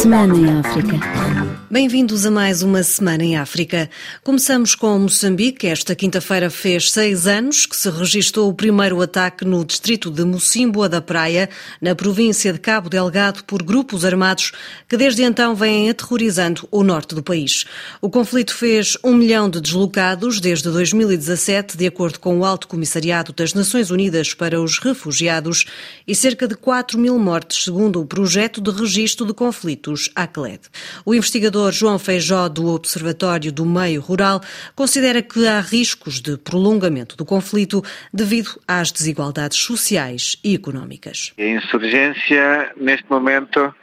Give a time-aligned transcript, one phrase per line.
[0.00, 1.60] Semana em África.
[1.70, 3.88] Bem-vindos a mais uma Semana em África.
[4.24, 5.68] Começamos com Moçambique.
[5.68, 10.88] Esta quinta-feira fez seis anos que se registrou o primeiro ataque no distrito de Mocimboa
[10.88, 11.48] da Praia,
[11.80, 14.50] na província de Cabo Delgado, por grupos armados
[14.88, 17.64] que desde então vêm aterrorizando o norte do país.
[18.00, 23.32] O conflito fez um milhão de deslocados desde 2017, de acordo com o Alto Comissariado
[23.32, 25.66] das Nações Unidas para os Refugiados,
[26.04, 29.34] e cerca de 4 mil mortes, segundo o projeto de registro de
[29.90, 30.60] conflitos ACLED.
[31.04, 34.40] O investigador investigador João Feijó, do Observatório do Meio Rural,
[34.74, 41.32] considera que há riscos de prolongamento do conflito devido às desigualdades sociais e económicas.
[41.38, 43.74] A insurgência, neste momento,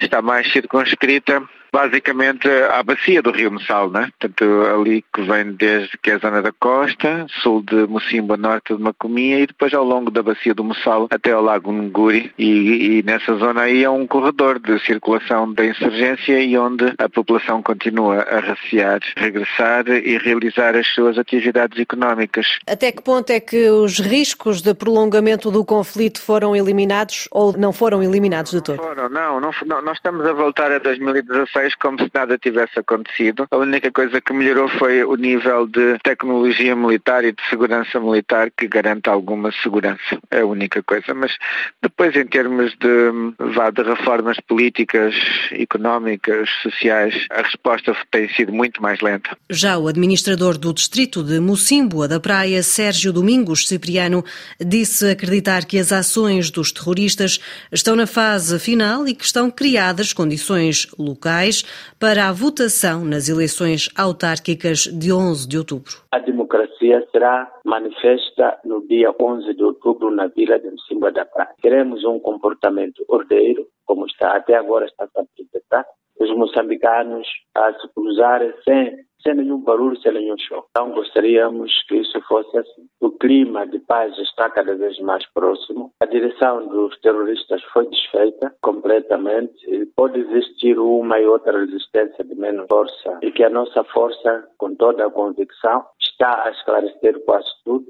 [0.00, 4.10] está mais circunscrita basicamente à bacia do Rio Messal, né?
[4.18, 4.44] Portanto,
[4.74, 8.82] ali que vem desde que é a zona da costa, sul de Mocimba, norte de
[8.82, 13.02] Macomia e depois ao longo da bacia do Messal até ao lago Nguri e, e,
[13.02, 18.22] nessa zona aí é um corredor de circulação da insurgência e onde a população continua
[18.22, 22.58] a recear, regressar e realizar as suas atividades económicas.
[22.66, 27.72] Até que ponto é que os riscos de prolongamento do conflito foram eliminados ou não
[27.72, 28.76] foram eliminados de todo?
[28.76, 32.78] Não foram, não, não, não nós estamos a voltar a 2016 como se nada tivesse
[32.78, 33.46] acontecido.
[33.50, 38.50] A única coisa que melhorou foi o nível de tecnologia militar e de segurança militar
[38.56, 40.18] que garante alguma segurança.
[40.30, 41.14] É a única coisa.
[41.14, 41.36] Mas
[41.82, 43.10] depois, em termos de,
[43.54, 45.14] vá, de reformas políticas,
[45.52, 49.36] económicas, sociais, a resposta tem sido muito mais lenta.
[49.50, 54.24] Já o administrador do distrito de Mocimboa da Praia, Sérgio Domingos Cipriano,
[54.60, 57.40] disse acreditar que as ações dos terroristas
[57.70, 61.51] estão na fase final e que estão criadas condições locais
[61.98, 65.92] para a votação nas eleições autárquicas de 11 de outubro.
[66.12, 71.50] A democracia será manifesta no dia 11 de outubro na Vila de Mcimba da Praia.
[71.60, 75.84] Queremos um comportamento ordeiro, como está até agora está a apresentar.
[76.18, 80.64] Os moçambicanos a se cruzarem sem sem nenhum barulho, sem nenhum show.
[80.70, 82.86] Então gostaríamos que isso fosse assim.
[83.00, 85.90] O clima de paz está cada vez mais próximo.
[86.00, 89.52] A direção dos terroristas foi desfeita completamente.
[89.96, 94.74] Pode existir uma e outra resistência de menos força e que a nossa força, com
[94.74, 97.86] toda a convicção, está a esclarecer quase tudo.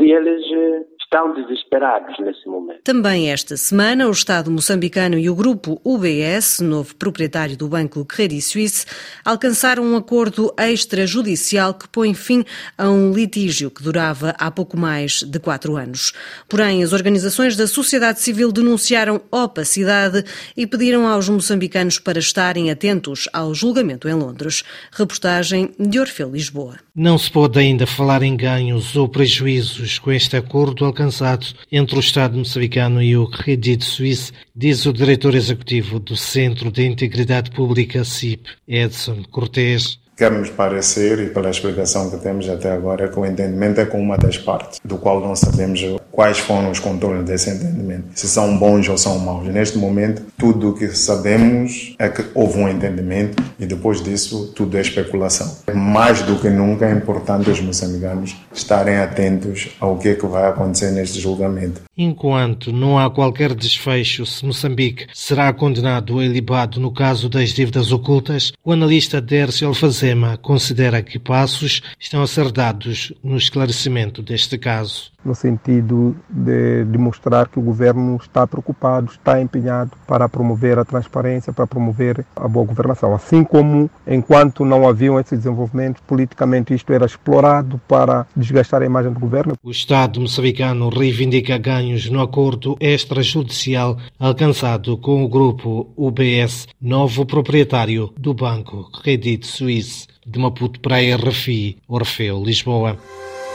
[0.00, 2.82] E eles eh, estão desesperados nesse momento.
[2.82, 8.42] Também esta semana, o Estado moçambicano e o grupo UBS, novo proprietário do Banco Credit
[8.42, 8.84] Suisse,
[9.24, 12.44] alcançaram um acordo extrajudicial que põe fim
[12.76, 16.12] a um litígio que durava há pouco mais de quatro anos.
[16.48, 20.24] Porém, as organizações da sociedade civil denunciaram opacidade
[20.56, 24.64] e pediram aos moçambicanos para estarem atentos ao julgamento em Londres.
[24.90, 26.76] Reportagem de Orfeu Lisboa.
[26.96, 31.98] Não se pode ainda falar em ganhos ou prejuízos com este acordo alcançado entre o
[31.98, 38.04] Estado moçambicano e o Credit Suisse, diz o diretor executivo do Centro de Integridade Pública
[38.04, 39.98] CIP, Edson Cortés.
[40.16, 44.16] Quer-nos parecer, e pela explicação que temos até agora, que o entendimento é com uma
[44.16, 45.80] das partes, do qual não sabemos
[46.12, 49.48] quais foram os contornos desse entendimento, se são bons ou são maus.
[49.48, 54.76] Neste momento, tudo o que sabemos é que houve um entendimento e depois disso tudo
[54.76, 55.56] é especulação.
[55.74, 60.46] Mais do que nunca é importante os moçambicanos estarem atentos ao que é que vai
[60.46, 61.82] acontecer neste julgamento.
[61.96, 67.92] Enquanto não há qualquer desfecho se Moçambique será condenado ou ilibado no caso das dívidas
[67.92, 74.58] ocultas, o analista Dércio Alfazema considera que passos estão a ser dados no esclarecimento deste
[74.58, 80.84] caso no sentido de demonstrar que o governo está preocupado, está empenhado para promover a
[80.84, 83.14] transparência, para promover a boa governação.
[83.14, 89.12] Assim como, enquanto não haviam esses desenvolvimentos, politicamente isto era explorado para desgastar a imagem
[89.12, 89.54] do governo.
[89.62, 98.12] O Estado moçambicano reivindica ganhos no acordo extrajudicial alcançado com o grupo UBS, novo proprietário
[98.18, 102.98] do banco Credit Suisse de Maputo para a RFI, Orfeu, Lisboa.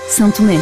[0.08, 0.56] São Tomé.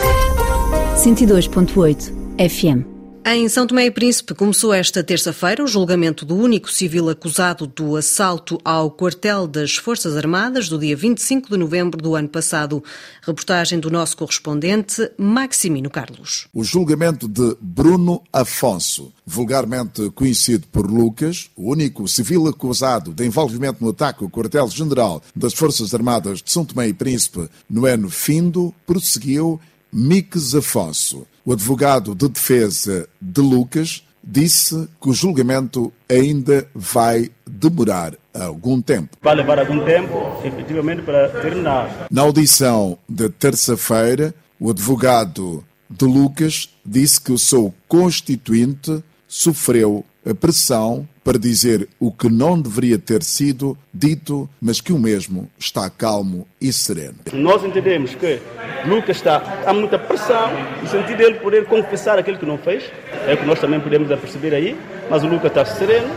[0.95, 2.11] 102.8
[2.49, 2.96] FM.
[3.29, 7.97] Em São Tomé e Príncipe começou esta terça-feira o julgamento do único civil acusado do
[7.97, 12.81] assalto ao quartel das Forças Armadas do dia 25 de novembro do ano passado.
[13.21, 16.47] Reportagem do nosso correspondente Maximino Carlos.
[16.53, 23.83] O julgamento de Bruno Afonso, vulgarmente conhecido por Lucas, o único civil acusado de envolvimento
[23.83, 28.73] no ataque ao quartel-general das Forças Armadas de São Tomé e Príncipe no ano findo,
[28.85, 29.59] prosseguiu
[29.99, 31.25] Miques Afonso.
[31.43, 39.17] O advogado de defesa de Lucas disse que o julgamento ainda vai demorar algum tempo.
[39.19, 42.05] Vai levar algum tempo, efetivamente, para terminar.
[42.11, 51.07] Na audição de terça-feira, o advogado de Lucas disse que o seu constituinte sofreu pressão
[51.23, 56.47] para dizer o que não deveria ter sido dito, mas que o mesmo está calmo
[56.59, 57.17] e sereno.
[57.33, 58.39] Nós entendemos que
[58.85, 60.49] Lucas está há muita pressão
[60.81, 62.83] no sentido dele poder confessar aquilo que não fez,
[63.27, 64.77] é o que nós também podemos perceber aí,
[65.09, 66.13] mas o Lucas está sereno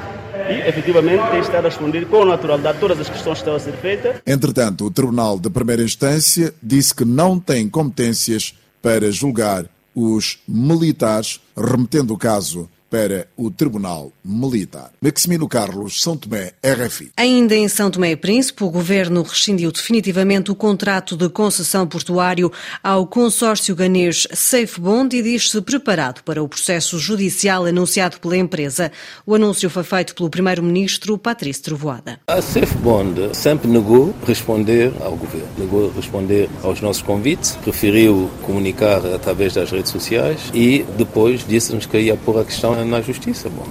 [0.49, 3.73] e efetivamente tem estado a responder com naturalidade todas as questões que estão a ser
[3.73, 4.17] feitas.
[4.27, 11.41] Entretanto, o Tribunal de Primeira Instância disse que não tem competências para julgar os militares,
[11.57, 14.91] remetendo o caso para o Tribunal Militar.
[15.01, 17.13] Maximino Carlos, São Tomé, RFI.
[17.17, 22.51] Ainda em São Tomé e Príncipe, o governo rescindiu definitivamente o contrato de concessão portuário
[22.83, 28.91] ao consórcio ganês Safe Bond e diz-se preparado para o processo judicial anunciado pela empresa.
[29.25, 32.19] O anúncio foi feito pelo primeiro-ministro Patrício Trovoada.
[32.27, 39.05] A Safe Bond sempre negou responder ao governo, negou responder aos nossos convites, preferiu comunicar
[39.07, 43.49] através das redes sociais e depois disse-nos que ia pôr a questão na justiça.
[43.49, 43.67] Bom,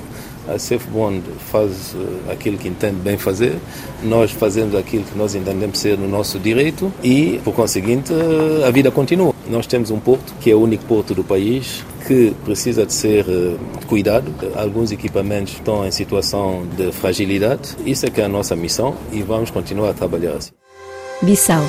[0.47, 1.21] a Bond
[1.51, 3.57] faz uh, aquilo que entende bem fazer,
[4.03, 8.71] nós fazemos aquilo que nós entendemos ser no nosso direito e, por conseguinte, uh, a
[8.71, 9.33] vida continua.
[9.50, 13.25] Nós temos um porto que é o único porto do país que precisa de ser
[13.27, 14.33] uh, cuidado.
[14.56, 17.75] Alguns equipamentos estão em situação de fragilidade.
[17.85, 20.51] Isso é que é a nossa missão e vamos continuar a trabalhar assim.
[21.21, 21.63] Bissau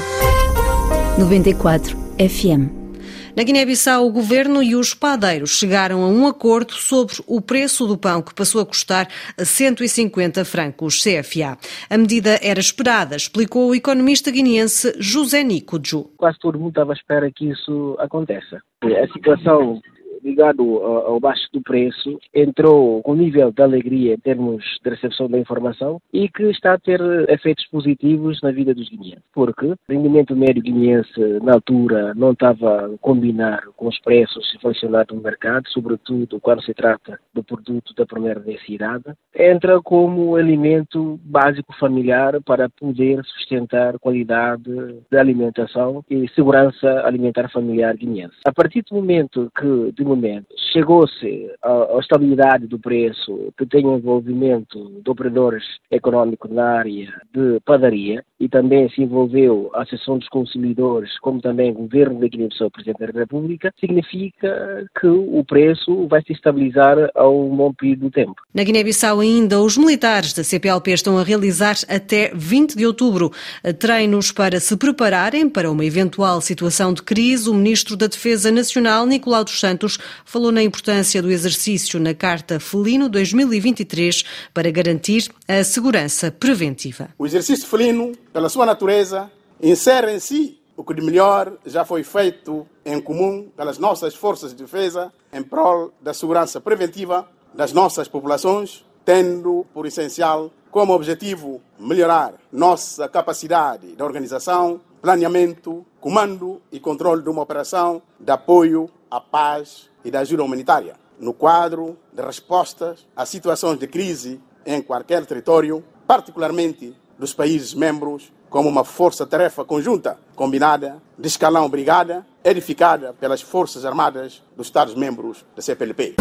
[1.18, 2.89] 94 FM
[3.36, 7.96] na Guiné-Bissau, o governo e os padeiros chegaram a um acordo sobre o preço do
[7.96, 11.56] pão, que passou a custar 150 francos CFA.
[11.88, 16.10] A medida era esperada, explicou o economista guineense José Nico Ju.
[16.16, 18.60] Quase todo mundo estava à espera que isso aconteça.
[18.82, 19.80] A situação
[20.22, 25.38] ligado ao baixo do preço, entrou com nível de alegria em termos de recepção da
[25.38, 30.36] informação e que está a ter efeitos positivos na vida dos guineenses, porque o rendimento
[30.36, 36.40] médio guineense na altura não estava a combinar com os preços inflacionados no mercado, sobretudo
[36.40, 43.24] quando se trata do produto da primeira necessidade, entra como alimento básico familiar para poder
[43.24, 44.70] sustentar qualidade
[45.10, 48.36] de alimentação e segurança alimentar familiar guineense.
[48.44, 55.10] A partir do momento que momento chegou-se à, estabilidade do preço que tem envolvimento de
[55.10, 61.40] operadores económicos na área de padaria e também se envolveu a Associação dos Consumidores, como
[61.40, 66.96] também o Governo da Guiné-Bissau, Presidente da República, significa que o preço vai se estabilizar
[67.14, 68.34] ao longo período do tempo.
[68.54, 73.30] Na Guiné-Bissau ainda, os militares da CPLP estão a realizar até 20 de outubro
[73.78, 77.50] treinos para se prepararem para uma eventual situação de crise.
[77.50, 82.58] O Ministro da Defesa Nacional, Nicolau dos Santos, falou na importância do exercício na Carta
[82.58, 84.24] Felino 2023
[84.54, 87.10] para garantir a segurança preventiva.
[87.18, 89.30] O exercício felino, pela sua natureza,
[89.62, 94.54] insere em si o que de melhor já foi feito em comum pelas nossas forças
[94.54, 101.60] de defesa em prol da segurança preventiva das nossas populações, tendo por essencial como objetivo
[101.78, 109.20] melhorar nossa capacidade de organização, planeamento, comando e controle de uma operação de apoio à
[109.20, 115.24] paz e da ajuda humanitária, no quadro de respostas a situações de crise em qualquer
[115.26, 123.40] território, particularmente dos países membros, como uma força-tarefa conjunta, combinada, de escalão brigada, edificada pelas
[123.40, 126.16] Forças Armadas dos Estados-membros da CPLP.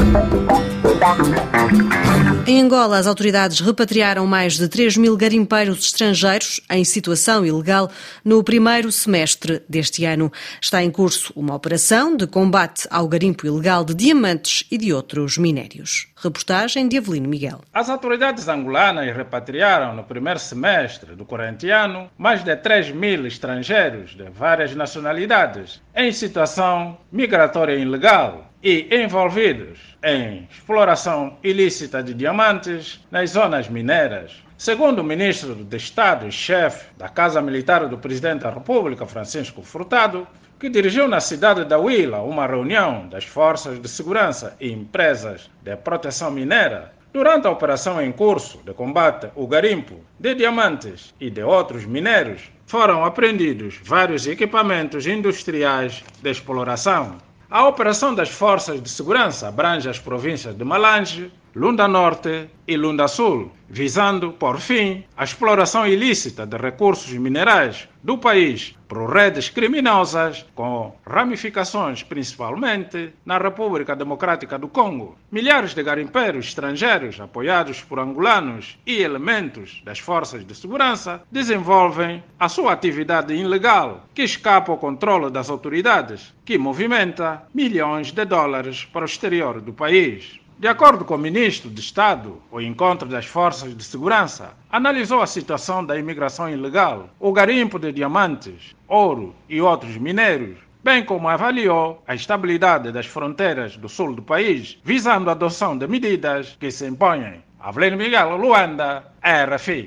[2.49, 7.91] Em Angola, as autoridades repatriaram mais de 3 mil garimpeiros estrangeiros em situação ilegal
[8.25, 10.31] no primeiro semestre deste ano.
[10.59, 15.37] Está em curso uma operação de combate ao garimpo ilegal de diamantes e de outros
[15.37, 16.07] minérios.
[16.15, 17.61] Reportagem de Avelino Miguel.
[17.71, 24.15] As autoridades angolanas repatriaram no primeiro semestre do corrente ano mais de 3 mil estrangeiros
[24.15, 33.31] de várias nacionalidades em situação migratória ilegal e envolvidos em exploração ilícita de diamantes nas
[33.31, 34.43] zonas mineiras.
[34.57, 39.61] Segundo o ministro de Estado e chefe da Casa Militar do Presidente da República, Francisco
[39.61, 40.27] Furtado,
[40.59, 45.75] que dirigiu na cidade da Huila uma reunião das forças de segurança e empresas de
[45.77, 51.41] proteção mineira Durante a operação em curso de combate ao garimpo de diamantes e de
[51.41, 57.17] outros minérios, foram apreendidos vários equipamentos industriais de exploração.
[57.51, 63.07] A operação das forças de segurança abrange as províncias de Malange, Lunda Norte e Lunda
[63.07, 70.45] Sul, visando, por fim, a exploração ilícita de recursos minerais do país por redes criminosas
[70.53, 75.17] com ramificações principalmente na República Democrática do Congo.
[75.31, 82.47] Milhares de garimpeiros estrangeiros apoiados por angolanos e elementos das forças de segurança desenvolvem a
[82.47, 89.01] sua atividade ilegal que escapa ao controle das autoridades, que movimenta milhões de dólares para
[89.01, 90.39] o exterior do país.
[90.59, 95.25] De acordo com o ministro de Estado, o encontro das forças de segurança analisou a
[95.25, 102.03] situação da imigração ilegal, o garimpo de diamantes, ouro e outros minérios, bem como avaliou
[102.05, 106.85] a estabilidade das fronteiras do sul do país, visando a adoção de medidas que se
[106.85, 107.41] impõem.
[107.57, 109.85] Avelino Miguel, Luanda, RFI.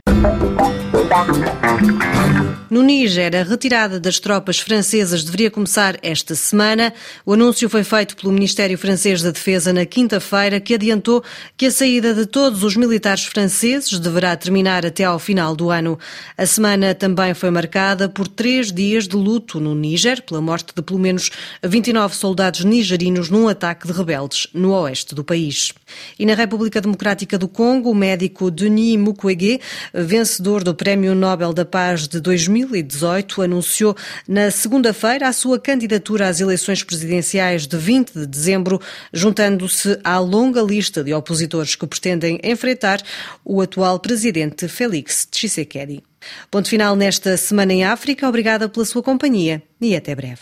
[2.72, 6.94] No Níger, a retirada das tropas francesas deveria começar esta semana.
[7.26, 11.22] O anúncio foi feito pelo Ministério Francês da Defesa na quinta-feira, que adiantou
[11.54, 15.98] que a saída de todos os militares franceses deverá terminar até ao final do ano.
[16.34, 20.80] A semana também foi marcada por três dias de luto no Níger, pela morte de
[20.80, 21.30] pelo menos
[21.62, 25.74] 29 soldados nigerinos num ataque de rebeldes no oeste do país.
[26.18, 29.60] E na República Democrática do Congo, o médico Denis Mukwege,
[29.92, 36.28] vencedor do Prémio Nobel da Paz de 2000, 2018 anunciou na segunda-feira a sua candidatura
[36.28, 38.80] às eleições presidenciais de 20 de dezembro,
[39.12, 43.02] juntando-se à longa lista de opositores que pretendem enfrentar
[43.44, 46.02] o atual presidente Félix Tshisekedi.
[46.50, 48.28] Ponto final nesta Semana em África.
[48.28, 50.40] Obrigada pela sua companhia e até breve.